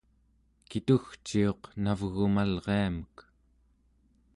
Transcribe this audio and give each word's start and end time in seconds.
kitugciuq 0.69 1.61
navgumalriamek 1.83 3.15